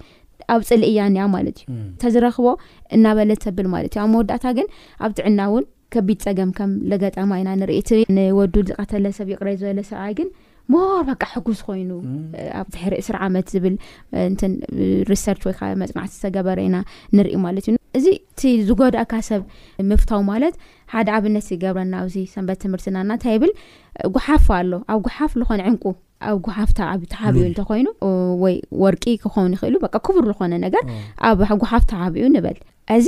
[0.53, 1.67] ኣብ ፅሊ እያንያ ማለት እዩ
[1.97, 2.47] እተዝረክቦ
[2.97, 4.67] እናበለ ዘብል ማለት እዩ ኣብ መወዳእታ ግን
[5.05, 10.13] ኣብ ጥዕና እውን ከቢድ ፀገም ከም ለገጠማ ኢና ንርኢእቲ ንወዱድ ዝቀተለ ሰብ ይቅረይ ዝበለ ሰብዓይ
[10.21, 10.29] ግን
[10.71, 10.75] ሞ
[11.09, 11.91] በቃ ሕጉስ ኮይኑ
[12.59, 13.75] ኣብ ድሕሪ 2ስ ዓመት ዝብል
[15.11, 16.77] ሪሰርች ወይከ መፅናዕቲ ዝተገበረ ኢና
[17.17, 19.41] ንርኢ ማለት እዩ እዚ እቲ ዝጎዳኣካ ሰብ
[19.89, 20.55] ምፍታው ማለት
[20.93, 23.51] ሓደ ኣብነት ገብረና ኣብዚ ሰንበት ትምህርትናና እንታይ ይብል
[24.15, 25.83] ጉሓፍ ኣሎ ኣብ ጉሓፍ ዝኾነ ዕንቁ
[26.29, 26.69] ኣብ ጉሓፍ
[27.17, 27.87] ተሓብኡ እንተኮይኑ
[28.43, 30.83] ወይ ወርቂ ክኸውን ይኽእል በ ክቡር ዝኾነ ነገር
[31.29, 32.57] ኣብ ጉሓፍ ተሓቢኡ ንበል
[32.97, 33.07] እዚ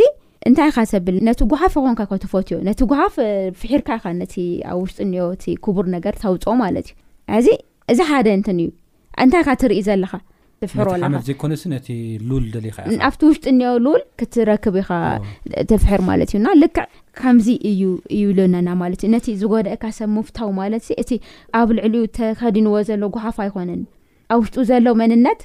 [0.50, 3.14] እንታይ ኻ ሰብ ብል ነቲ ጉሓፍ ይኾንካ ኸ ትፈት ዮ ነቲ ጉሓፍ
[3.60, 4.34] ፍሒርካ ኸነቲ
[4.72, 7.50] ኣብ ውሽጥ እኒኦ እቲ ክቡር ነገር ተውፅኦ ማለት እዩ እዚ
[7.92, 8.70] እዚ ሓደ እንትን እዩ
[9.24, 10.12] እንታይ ካ ትርኢ ዘለኻ
[13.08, 13.56] ኣብቲ ውሽጡ እ
[13.86, 14.90] ሉል ክትረክብ ኢኻ
[15.70, 16.86] ትፍሕር ማለት እዩና ልክዕ
[17.20, 21.12] ከምዚ እዩእዩብሉነና ማለት እዩ ነቲ ዝጎደአካ ሰብ ምፍታው ማለት እቲ
[21.60, 23.82] ኣብ ልዕልዩ ተከዲንዎ ዘሎ ጓሓፍ ኣይኮነን
[24.36, 25.42] ኣብ ውሽጡ ዘሎ መንነት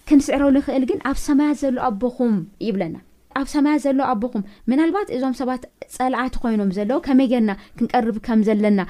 [0.11, 2.33] ክንስዕረው ይክእል ግን ኣብ ሰማያ ዘሎ ኣቦኹም
[2.67, 2.95] ይብለና
[3.39, 5.61] ኣብ ሰማያ ዘለዉ ኣቦኹም ምናልባት እዞም ሰባት
[5.95, 8.81] ፀላዓቲ ኮይኖም ዘለዎ ከመይ ጌርና ክንቀርብ ከም ዘለና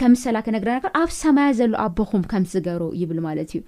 [0.00, 3.60] ከምሰላ ከነግና ኣብ ሰማያ ዘሎ ኣቦኹም ከም ዝገርቡ ይብል ማለት እዩ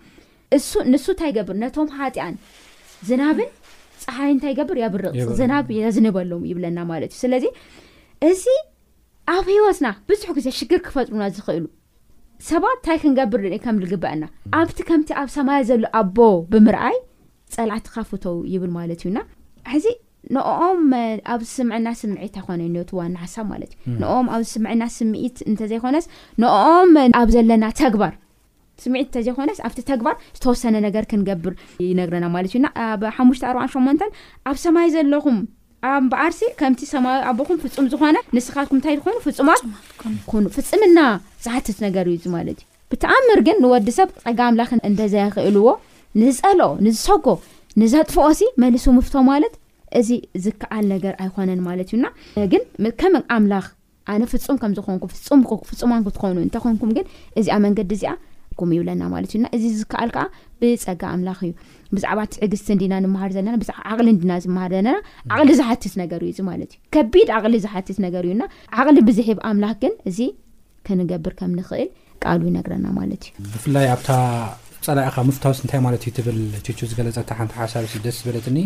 [0.58, 2.34] እሱ ንሱ እንታይ ይገብር ነቶም ሓጢኣን
[3.10, 3.50] ዝናብን
[4.04, 7.46] ፀሓይ እንታይ ይገብር ያብርቅ ዝናብ ያዝንበሎም ይብለና ማለት እዩ ስለዚ
[8.30, 8.44] እዚ
[9.36, 11.64] ኣብ ሂወትና ብዙሕ ግዜ ሽግር ክፈጥሩና ዝኽእሉ
[12.50, 14.24] ሰባት እንታይ ክንገብር ከም ዝግበአና
[14.58, 16.18] ኣብቲ ከምቲ ኣብ ሰማይ ዘሎ ኣቦ
[16.52, 16.96] ብምርኣይ
[17.54, 19.18] ፀላዕቲካፍቶው ይብል ማለት እዩና
[19.72, 19.86] ሕዚ
[20.34, 20.86] ንኦም
[21.32, 26.06] ኣብ ስምዕና ስምዒት ኮነ እትዋኒ ሓሳብ ማለት እዩ ንኦም ኣብ ስምዕና ስምዒት እንተዘይኮነስ
[26.44, 28.14] ንኦም ኣብ ዘለና ተግባር
[28.84, 31.54] ስምዒት እንተዘይኮነስ ኣብቲ ተግባር ዝተወሰነ ነገር ክንገብር
[31.90, 33.98] ይነግርና ማለት እዩና ኣብ ሓሙሽተ4 8መ
[34.50, 35.38] ኣብ ሰማይ ዘለኹም
[35.86, 39.50] ኣብ እምበዓርሲ ከምቲ ሰማይ ኣቦኹም ፍፁም ዝኾነ ንስኻትኩም እንታይ ዝኮኑ ፍፁማ
[40.44, 40.98] ኑ ፍፅምና
[41.44, 45.66] ዝሓትት ነገር እዩ እዚ ማለት እዩ ብተኣምር ግን ንወዲ ሰብ ፀጋ ኣምላኽ እንተዘክእልዎ
[46.20, 47.26] ንዝፀልኦ ንዝሰጎ
[47.80, 49.54] ንዘጥፍኦሲ መልሱ ምፍቶ ማለት
[50.00, 50.10] እዚ
[50.44, 52.06] ዝከኣል ነገር ኣይኮነን ማለት እዩና
[52.52, 52.62] ግን
[53.02, 53.66] ከም ኣምላኽ
[54.12, 55.04] ኣነ ፍፁም ከምዝኾንኩ
[55.70, 57.06] ፍፁማን ክትኮኑ እንተኮንኩም ግን
[57.40, 58.12] እዚኣ መንገዲ እዚኣ
[58.60, 60.24] ጎም ይብለና ማለት እዩና እዚ ዝከኣል ከዓ
[60.60, 61.52] ብፀጋ ኣምላኽ እዩ
[61.96, 63.54] ብዛዕባ ትዕግቲ እንዲና ንምሃር ዘለና
[63.92, 64.96] ዓቅሊ እዲና ዝመሃር ዘለና
[65.36, 68.42] ዓቕሊ ዝሓትት ነገር እዩ ማለት እዩ ከቢድ ቅሊ ዝሓትት ነገር እዩና
[68.82, 70.18] ዓቕሊ ብዝሕብ ኣምላኽ ግን እዚ
[70.88, 71.88] ክንገብር ከም ንኽእል
[72.24, 74.10] ቃሉ ይነግረና ማለት እዩ ብፍላይ ኣብታ
[74.88, 78.58] ፀላቅኻ ምፍታውስ እንታይ ማለት እዩ ትብል ቹ ዝገለፀ ሓንቲ ሓሳብ ደስ ዝበለትኒ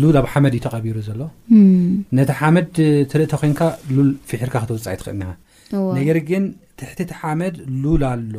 [0.00, 1.20] ሉል ኣብ ሓመድ እዩ ተቐቢሩ ዘሎ
[2.18, 2.68] ነቲ ሓመድ
[3.12, 3.60] ትርእተ ኮንካ
[3.96, 5.26] ሉል ፍሕርካ ክትውፃእ ትኽእል ኒ
[5.98, 6.44] ነገር ግን
[6.80, 8.34] ትሕቲት ሓመድ ሉል ኣሎ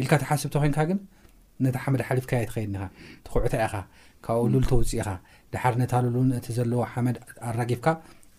[0.00, 0.98] ኢልካ ተሓስብቶ ኮንካ ግን
[1.64, 2.84] ነቲ ሓመድ ሓሊፍካያ ትኸይድኒኻ
[3.26, 3.74] ተኩዕታ ኢኻ
[4.26, 5.08] ካብኡ ሉል ተውፅኢኻ
[5.52, 7.16] ድሓር ነታ ሉሉንእቲ ዘለዎ ሓመድ
[7.50, 7.86] ኣራጊፍካ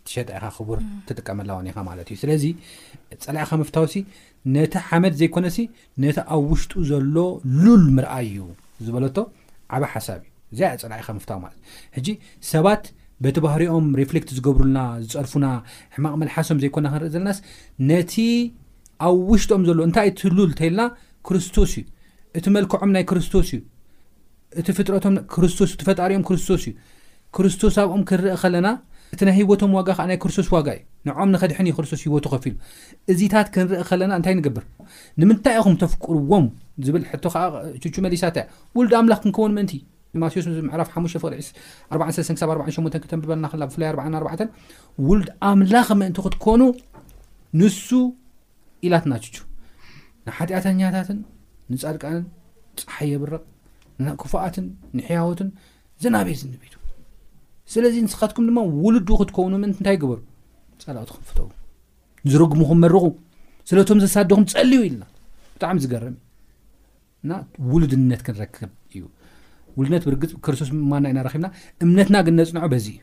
[0.07, 2.43] ትሸጣ ኢኻ ክቡር ትጥቀመላ ወኒ ኢኻ ማለት እዩ ስለዚ
[3.25, 4.03] ፀላኢኻ ምፍታው ሲ
[4.55, 5.57] ነቲ ሓመድ ዘይኮነሲ
[6.03, 7.17] ነቲ ኣብ ውሽጡ ዘሎ
[7.63, 8.41] ሉል ምርኣይ እዩ
[8.85, 9.17] ዝበለቶ
[9.77, 10.21] ዓበ ሓሳብ
[10.55, 11.61] እዩ እዚ ፀላኢኻ ምፍታው ማትእ
[11.97, 12.07] ሕጂ
[12.53, 12.85] ሰባት
[13.23, 14.79] በተ ባህርኦም ሬፍሌክት ዝገብርልና
[15.11, 15.45] ዝፀርፉና
[15.95, 17.39] ሕማቅ መልሓሶም ዘይኮ ክንርኢ ዘለናስ
[17.89, 18.13] ነቲ
[19.07, 20.81] ኣብ ውሽም ዘሎእንታይቲ ሉል ተይልና
[21.27, 21.85] ክርስቶስ እዩ
[22.37, 23.61] እቲ መልክዖም ናይ ክርስቶስ እዩ
[24.59, 26.73] እቲ ፍጥምስስፈጣሪኦም ክርስቶስ እዩ
[27.35, 28.67] ክርስቶስ ኣብኦም ክንርኢ ኸለና
[29.13, 32.55] እቲ ናይ ሂወቶም ዋጋ ናይ ክርስቶስ ዋጋ እዩ ንም ንኸድሕኒ ክርስቶስ ሂወቱ ከፍ ኢሉ
[33.13, 34.63] እዚታት ክንርኢ ኸለና እንታይ ንገብር
[35.21, 36.45] ንምንታይ ኢኹም ተፍቅርዎም
[36.87, 37.35] ዝብል ሕ ከዓ
[37.95, 38.37] ቹ መሊሳት
[38.77, 39.71] ውሉድ ኣምላኽ ክንከወን እንቲ
[40.21, 44.47] ማዎስ ምዕራፍ ሓቅ48 ክተብበናክ ብፍላ 44
[45.09, 46.61] ውሉድ ኣምላኽ ምእንቲ ክትኮኑ
[47.61, 47.79] ንሱ
[48.87, 49.11] ኢላትና
[50.27, 51.19] ንሓጢአተኛታትን
[51.75, 52.23] ንፃድቃንን
[52.81, 53.43] ፀሓ የብረቕ
[54.05, 54.65] ንክፉኣትን
[54.97, 55.49] ንሕያወትን
[56.03, 56.73] ዘናበየ ዝንቢቱ
[57.73, 60.19] ስለዚ ንስኻትኩም ድማ ውሉዱ ክትከውኑ ምንእንታይ ግበሩ
[60.85, 61.47] ፀላቅቲ ክንፍተው
[62.27, 63.03] ንዝረጉሙኩም መርቑ
[63.69, 65.03] ስለቶም ዝሳድኹም ፀልዩ ኢልና
[65.55, 66.19] ብጣዕሚ ዝገርም ዩ
[67.23, 67.31] እና
[67.71, 69.03] ውሉድነት ክንረክብ እዩ
[69.77, 71.47] ውሉድነት ብርግፅ ክርስቶስ ምእማና ኢናረኪብና
[71.85, 73.01] እምነትና ግን ነፅንዖ በዚ እዩ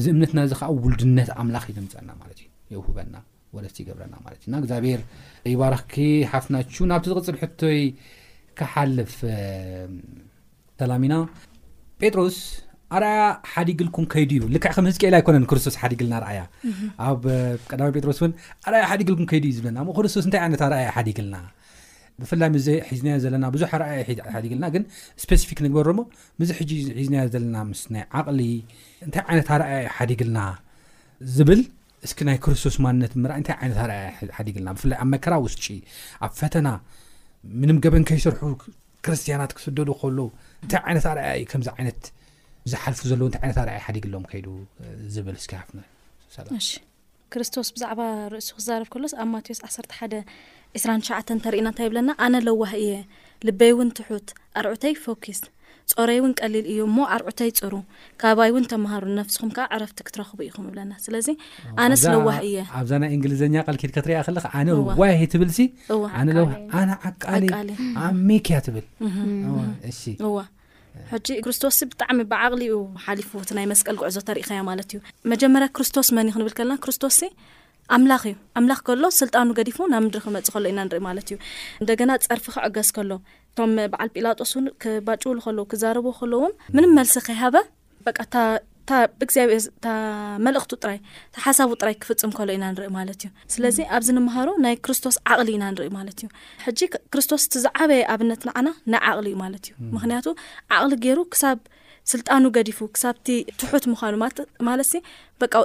[0.00, 3.14] እዚ እምነትና እዚ ከዓ ውሉድነት ኣምላኽ ዩግምፀአና ማለት እዩ የውህበና
[3.56, 5.00] ወደስቲ ይገብረና ማ እዩና እግዚኣብሔር
[5.54, 5.94] ይባረኽኪ
[6.32, 7.80] ሓፍናች ናብቲ ዝቕፅል ሕቶይ
[8.60, 9.12] ክሓልፍ
[10.80, 11.14] ሰላሚና
[12.02, 12.38] ጴጥሮስ
[12.96, 16.40] ኣርኣያ ሓዲግልኩም ከይድ ዩ ልክዕ ከም ህዝቀኤላ ኣይኮነን ክርስቶስ ሓዲግልና ኣያ
[17.06, 17.24] ኣብ
[17.70, 18.18] ቀሚ ጴጥሮስ
[18.76, 21.36] ኣያ ሓዲግልኩም ከይድ እዩ ዝብለና ክርስቶስ እንታይ ይነ ሓዲግልና
[22.20, 22.48] ብፍላይ
[22.90, 23.62] ሒዝና ዘለና ብዙ
[24.36, 24.78] ሓዲግልና ግ
[25.24, 26.02] ስፐፊክ ንግበሮ ሞ
[26.40, 28.40] ምዚ ሕሒዝና ዘለና ስ ዓቅሊ
[29.16, 30.38] ታይ ዓይነት ኣ ሓዲግልና
[31.36, 31.60] ዝብል
[32.06, 33.94] እስኪ ናይ ክርስቶስ ማንነት ምራእ እንታይ ዓይነት ኣርኣ
[34.36, 35.64] ሓዲግልና ብፍላይ ኣብ መከራ ውስጪ
[36.24, 36.68] ኣብ ፈተና
[37.60, 38.42] ምንም ገበን ከይሰርሑ
[39.06, 40.18] ክርስትያናት ክስደዱ ከሎ
[40.64, 42.02] እንታይ ዓይነት ኣርኣያዩ ከምዚ ዓይነት
[42.72, 44.46] ዝሓልፉ ዘለዎ እንታይ ዓይነት ኣርኣይ ሓዲግሎም ከይዱ
[45.16, 46.70] ዝብል ስኪ ፍ ንርእ
[47.34, 48.00] ክርስቶስ ብዛዕባ
[48.32, 50.06] ርእሱ ክዛረብ ከሎስ ኣብ ማቴዎስ 1 ሓ
[50.82, 52.92] 2ራሸዓተ ተርእና እንታይ ይብለና ኣነ ለዋህ እየ
[53.46, 55.40] ልበይ እውን ትሑት ኣርዑተይ ፎክስ
[55.96, 57.74] ፀረይ እውን ቀሊል እዩ ሞ ኣርዑተይ ፅሩ
[58.22, 61.28] ካባይ እውን ተምሃሩ ነፍስኹም ከዓ ዕረፍቲ ክትረኽቡ ኢኹም ብለና ስለዚ
[61.84, 64.68] ኣነስ ለዋህ እየ ኣብዛ ናይ እንግሊዝኛ ልኪድከትሪ ለኣነ
[65.00, 67.24] ዋ ትብልኣነዋነ ዓቃ
[68.06, 70.38] ኣብክያ ትብልእዋ
[71.10, 74.98] ሕጂ ክርስቶስ ብጣዕሚ ብዓቕሊ ዩ ሓሊፉ ቲ ናይ መስቀል ጉዕዞ ተርእኸያ ማለት እዩ
[75.32, 77.18] መጀመርያ ክርስቶስ መን እይክንብል ከለና ክርስቶስ
[77.96, 81.36] ኣምላኽ እዩ ኣምላኽ ከሎ ስልጣኑ ገዲፉ ናብ ምድሪ ክመፅእ ከሎ ኢና ንርኢ ማለት እዩ
[81.82, 83.12] እንደገና ፀርፊ ክዕገዝ ከሎ
[83.58, 84.52] ቶም በዓል ጲላጦስ
[85.06, 86.42] ባውሉ ለ ክዛረብዎ ከለው
[86.76, 87.56] ምን መልሲ ከይሃበ
[89.28, 89.50] ግዚኣብ
[90.44, 90.98] መልእኽቱ ጥራይ
[91.46, 95.64] ሓሳቡ ጥራይ ክፍፅም ከሎ ኢና ንርኢ ማለት እዩ ስለዚ ኣብዚ ንምሃሮ ናይ ክርስቶስ ዓቕሊ ኢና
[95.74, 96.26] ንርኢ ማለት እዩ
[96.78, 100.26] ጂ ክርስቶስ ቲ ዝዓበየ ኣብነት ንዓና ናይ ዓቕሊ እዩማለት እዩ ምክንያቱ
[100.76, 101.58] ዓቕሊ ገይሩ ክሳብ
[102.14, 103.28] ስልጣኑ ገዲፉ ክብቲ
[103.60, 104.14] ትሑት ምዃኑ
[104.70, 104.90] ማለት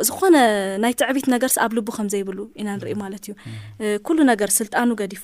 [0.10, 0.38] ዝኾነ
[0.86, 3.36] ናይ ትዕቢት ነገር ኣብ ልቡ ከምዘይብሉ ኢና ንርኢ ማለት እዩ
[4.17, 5.23] ሉ ነገር ስልጣኑ ገዲፉ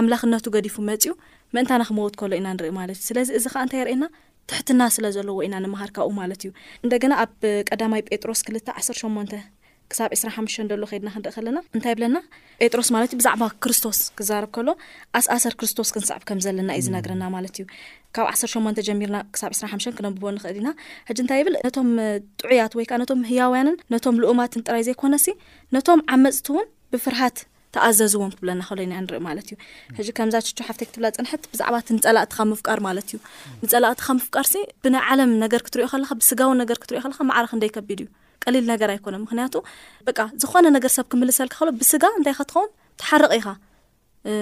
[0.00, 1.14] ኣምላኽነቱ ገዲፉ መፅዩ
[1.54, 4.04] ምእንታና ክመወት ከሎ ኢና ንሪኢ ማለት እዩ ስለዚ እዚ ከዓ እንታይ ርኤየና
[4.50, 6.50] ትሕትና ስለዘለዎ ኢና ንምሃርካኡ ማለት እዩ
[6.84, 7.32] እንደገና ኣብ
[7.70, 9.48] ቀዳማይ ጴጥሮስ ክል 18
[9.92, 10.44] ክሳብ 2ሓ
[10.80, 12.16] ሎ ድና ክንርኢ ከለና እንታይ ብለና
[12.64, 14.68] ጴጥሮስ ማለት ዩ ብዛዕባ ክርስቶስ ክዛርብ ከሎ
[15.18, 17.64] ኣስሰር ክርስቶስ ክንስዕብ ከምዘለና እዩ ዝነግረና ማለት እዩ
[18.18, 20.70] ካብ 18 ጀሚርና ክብ 2 ክነብቦ ንኽእል ኢና
[21.08, 21.90] ሕጂ እንታይ ብል ነቶም
[22.42, 25.26] ጥዑያት ወይከነቶም ህያውያንን ነቶም ልኡማትን ጥራይ ዘይኮነሲ
[25.78, 27.38] ነቶም ዓመፅቲ እውን ብፍርሃት
[27.74, 29.56] ተኣዘዝዎም ክብለና ክለና ንርኢ ማለት እዩ
[29.98, 33.16] ሕጂ ከምዛ ሽቹ ሓፍት ክትብላ ፅንሕት ብዛዕባ እቲ ንፀላእቲ ካ ምፍቃር ማለት እዩ
[33.66, 34.54] ንፀላቅቲ ኻ ምፍቃርሲ
[34.84, 38.08] ብናይ ዓለም ነገር ክትሪኦ ከለካ ብስጋዊን ነገር ክትሪዮ ከለካ ማዕርክ ንደይከቢድ እዩ
[38.44, 39.54] ቀሊል ነገር ኣይኮነን ምክንያቱ
[40.08, 42.70] በቃ ዝኾነ ነገርሰብ ክምልሰልካክሎ ብስጋ እንታይ ከትኸውን
[43.02, 43.48] ተሓርቕ ኢኻ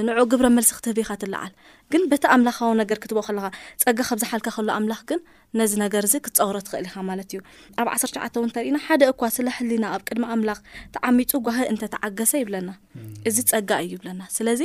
[0.09, 1.53] ንዕኡ ግብረ መልሲ ክትህብ ኢኻ ትለዓል
[1.93, 3.45] ግን በቲ ኣምላኻዊ ነገር ክትቦ ከለካ
[3.83, 5.21] ፀጋ ከብዝሓልካ ከሎ ኣምላኽ ግን
[5.59, 7.41] ነዚ ነገር እዚ ክትፀብሮ ትኽእል ኢኻ ማለት እዩ
[7.83, 10.59] ኣብ 1ሸዓተውን እንተሪኢና ሓደ ኳ ስለ ሕሊና ኣብ ቅድሚ ኣምላኽ
[10.97, 12.71] ተዓሚጡ ጓህ እንተተዓገሰ ይብለና
[13.31, 14.63] እዚ ፀጋ እይብለና ስለዚ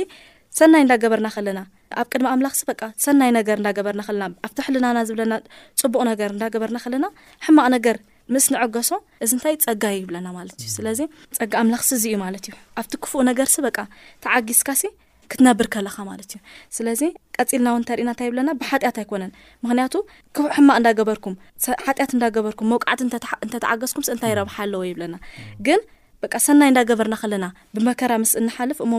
[0.58, 1.60] ሰናይ እንዳገበርና ኸለና
[2.00, 5.34] ኣብ ቅድሚ ኣምላኽሲ በ ሰናይ ነገር እዳገበርናለና ኣብቲ ሕልናና ዝብለና
[5.82, 7.06] ፅቡቅ ነገር እንዳገበርና ኸለና
[7.46, 7.96] ሕማቕ ነገር
[8.34, 8.92] ምስ ንዕገሶ
[9.24, 11.00] እዚ ንታይ ፀጋ ይብለና ማለት እዩ ስለዚ
[11.38, 13.78] ፀጋ ኣምላኽ ሲ እዚእዩ ማለት እዩ ኣብቲ ክፉእ ነገር ሲ በቃ
[14.26, 14.82] ተዓጊስካሲ
[15.30, 16.40] ክትነብር ከለኻ ማለት እዩ
[16.76, 17.00] ስለዚ
[17.36, 19.32] ቀፂልና ው እንተርእና እንታይ ይብለና ብሓጢኣት ኣይኮነን
[19.64, 19.94] ምክንያቱ
[20.36, 21.34] ክቡዕ ሕማቅ እንዳገበርኩም
[21.86, 23.00] ሓጢያት እንዳገበርኩም መውቃዕቲ
[23.48, 25.16] እንተተዓገዝኩም ስ እንታይ ረብሓ ኣለዎ ይብለና
[25.68, 25.82] ግን
[26.24, 28.92] በ ሰናይ እንዳገበርና ከለና ብመከራ ምስ እንሓልፍ እሞ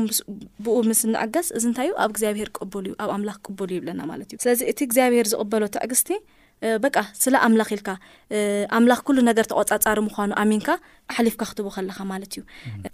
[0.65, 4.27] ብኡ ምስ ንዕገስ እዚ እንታይ እዩ ኣብ እግዚኣብሄር ቅቡሉ እዩ ኣብ ኣምላኽ ቅብሉ ይብለና ማለት
[4.33, 6.09] እዩ ስለዚ እቲ እግዚኣብሄር ዝቕበሎ ትዕግስቲ
[6.83, 7.89] በቃ ስለ ኣምላኽ ኢልካ
[8.77, 10.67] ኣምላኽ ኩሉ ነገር ተቆፃፃሪ ምኳኑ ኣሚንካ
[11.15, 12.41] ሓሊፍካ ክትቡ ከለኻ ማለት እዩ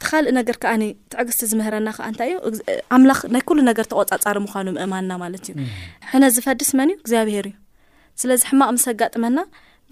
[0.02, 2.52] ተካልእ ነገር ከኣኒ ትዕግስቲ ዝምህረና ዓ እንታይ እዩ
[3.20, 5.56] ኽ ናይ ኩሉ ነገር ተቆፃፃሪ ምኳኑ ምእማንና ማለት እዩ
[6.14, 7.56] ሕነ ዝፈድስ መን እዩ እግዚኣብሄር እዩ
[8.24, 9.38] ስለዚ ሕማቅ ምስ ጋጥመና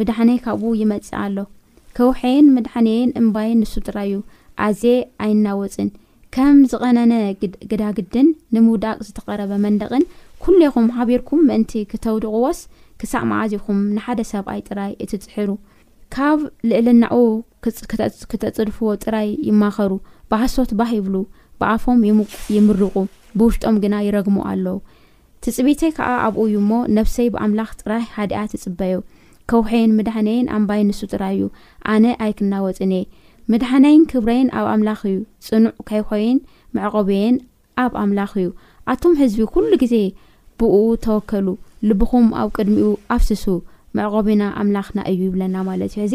[0.00, 1.38] ብድሓነይ ካብኡ ይመፅ ኣሎ
[1.98, 4.16] ከውሓይን መድሓነየን እምባይን ንሱ ጥራ እዩ
[4.66, 4.94] ኣዝየ
[5.24, 5.88] ኣይናወፅን
[6.34, 7.12] ከም ዝቐነነ
[7.70, 10.04] ግዳግድን ንምውዳቅ ዝተቐረበ መንደቕን
[10.44, 12.58] ኩሌይኹም ሃቢርኩም ምእንቲ ክተውድቕዎስ
[13.00, 15.50] ክሳእ ማዓዚኹም ንሓደ ሰብኣይ ጥራይ እትፅሕሩ
[16.14, 16.40] ካብ
[16.70, 17.14] ልዕልናኡ
[18.30, 19.92] ክተፅድፍዎ ጥራይ ይማኸሩ
[20.32, 21.16] ብህሶት ባህ ይብሉ
[21.60, 22.18] ብኣፎም ይሙ
[22.56, 22.94] ይምርቑ
[23.38, 24.66] ብውሽጦም ግና ይረግሙ ኣለ
[25.44, 28.96] ትፅቢተይ ከዓ ኣብኡ እዩ እሞ ነብሰይ ብኣምላኽ ጥራይ ሓድኣ ትፅበዩ
[29.50, 31.44] ከውሒይን ምድሕነይን ኣንባይ ንሱ ጥራይ እዩ
[31.94, 33.04] ኣነ ኣይክናወፅን እየ
[33.52, 36.38] መድሓናይን ክብረይን ኣብ ኣምላኽ እዩ ፅኑዕ ከይኮይን
[36.76, 37.36] መዕቆብየን
[37.84, 38.48] ኣብ ኣምላኽ እዩ
[38.92, 39.94] ኣቶም ህዝቢ ኩሉ ግዜ
[40.60, 41.46] ብእኡ ተወከሉ
[41.88, 43.44] ልቡኹም ኣብ ቅድሚኡ ኣብስሱ
[43.98, 46.14] መዕቆቢና ኣምላኽና እዩ ይብለና ማለት እዩ ሕዚ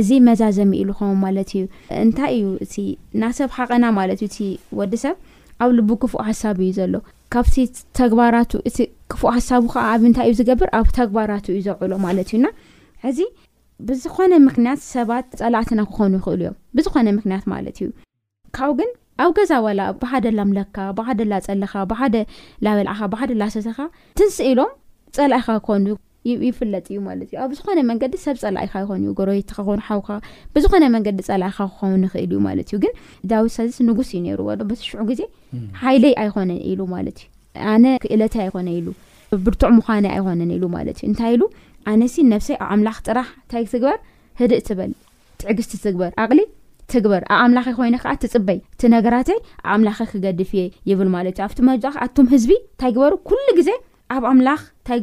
[0.00, 1.64] እዚ መዛዘሚኢሉ ኸም ማለት እዩ
[2.04, 2.74] እንታይ እዩ እቲ
[3.22, 4.38] ናሰብ ሓቐና ማለት እዩ እቲ
[4.80, 5.16] ወዲሰብ
[5.64, 6.94] ኣብ ልቡ ክፉእ ሓሳብ እዩ ዘሎ
[7.34, 7.56] ካብቲ
[8.00, 8.78] ተግባራት እቲ
[9.12, 12.46] ክፉእ ሓሳቡ ዓ ኣብእንታይ እዩ ዝገብር ኣብ ተግባራት እዩ ዘውዕሎ ማለት እዩና
[13.06, 13.18] ሕዚ
[13.88, 17.88] ብዝኮነ ምክንያት ሰባት ፀላእትና ክኾኑ ይኽእል እዮም ብዝኾነ ምክንያት ማለት እዩ
[18.56, 18.90] ካብኡ ግን
[19.24, 21.04] ኣብ ገዛ ላ ብሓደ ምለካ ብ
[21.48, 22.72] ፀለካብበልዓ
[23.12, 23.78] ብደ ላሰተካ
[24.18, 24.70] ትንስእ ኢሎም
[25.18, 25.86] ፀላይካ ክኮኑ
[26.48, 28.88] ይፍለጥ እዩ ማለትእዩ ኣብ ዝኾነ መንገዲ ሰብ ፀይካዩ
[30.54, 32.94] ብዝኾነ መንገዲ ፀላካ ክኸ ይኽእልእዩ ማለት እዩግን
[33.44, 35.20] ዊት ሳስ ንጉስ ዩ ነርዎዶ በተሽዑ ግዜ
[35.82, 37.30] ሓይለይ ኣይኮነን ኢሉ ማለት እዩ
[37.74, 38.88] ኣነ ክእለተይ ኣይኮነ ሉ
[39.44, 41.42] ብርዕ ምነይ ኣይኮነ ኢሉ ማለትእዩእንታይ ኢሉ
[41.92, 43.98] ኣነሲ ነብሰይ ኣብ ኣምላኽ ጥራሕ እንታይ ትግበር
[44.40, 44.92] ህድእ ትበል
[45.40, 46.38] ትዕግስቲ ትግበር ቅሊ
[46.92, 49.38] ትግበር ኣብ ኣምላኸ ኮይነ ከዓ ትፅበይ እቲ ነገራትይ
[49.70, 52.92] ኣብ ኣምላኸ ክገድፍ እየ ይብል ማለት እዩ ኣብቲመብዛ ኣ ህዝቢ እንታይ
[54.24, 55.00] በሩሉዜኣብምንታይ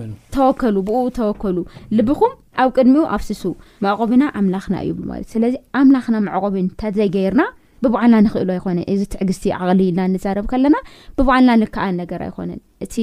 [0.00, 1.56] በሩተወከሉብኡ ተወከሉ
[1.96, 3.42] ልብኹም ኣብ ቅድሚኡ ኣብስሱ
[3.86, 7.42] መዕቆብና ኣምላኽና ይብል ማለት ዩ ስለዚ ኣምላኽና መዕቆብን ተዘይገይርና
[7.82, 10.76] ብበዓልና ንክእሉ ኣይኮነን እዚ ትዕግስቲ ዓቅሊ ናንዛረብ ከለና
[11.18, 12.94] ብበዓልና ንከኣን ነገር ኣይኮነን እቲ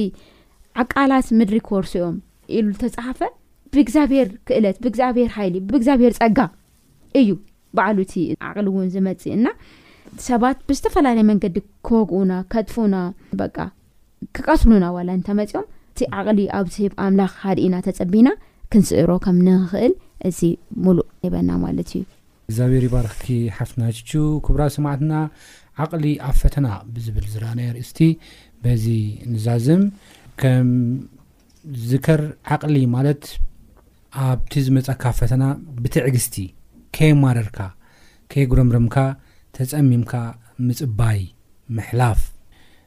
[0.82, 2.16] ዓቃላት ምድሪ ክወርሶዮም
[2.56, 3.20] ኢሉ ዝተፃሓፈ
[3.74, 6.38] ብእግዚኣብሔር ክእለት ብእግዚኣብሔር ሓይሊ ብእግዚኣብሔር ፀጋ
[7.20, 7.28] እዩ
[7.76, 8.14] በዕሉ እቲ
[8.48, 9.46] ዓቅሊ እውን ዝመፅ እና
[10.26, 11.56] ሰባት ብዝተፈላለየ መንገዲ
[11.86, 12.96] ክበግኡና ከጥፉና
[13.40, 13.56] በቃ
[14.36, 18.28] ክቀስሉና ዋላ እንተመፅኦም እቲ ዓቕሊ ኣብ ዝህብ ኣምላኽ ሓዲእና ተፀቢና
[18.72, 19.92] ክንስእሮ ከም ንክእል
[20.28, 20.38] እዚ
[20.84, 22.02] ሙሉእ ኒበና ማለት እዩ
[22.48, 23.26] እግዚኣብሔር ይባርኽቲ
[23.58, 23.84] ሓፍትና
[24.46, 25.12] ክብራ ስማዕትና
[25.84, 28.00] ዓቅሊ ኣብ ፈተና ብዝብል ዝረአነየ ርእስቲ
[28.64, 28.84] በዚ
[29.32, 29.82] ንዛዝም
[30.40, 30.68] ከም
[31.90, 32.20] ዝከር
[32.54, 33.22] ዓቕሊ ማለት
[34.26, 35.42] ኣብቲ ዝመፀካ ፈተና
[35.82, 36.34] ብትዕግስቲ
[36.96, 37.58] ከይማረርካ
[38.32, 38.96] ከይጉረምርምካ
[39.56, 40.12] ተፀሚምካ
[40.66, 41.20] ምፅባይ
[41.76, 42.20] ምሕላፍ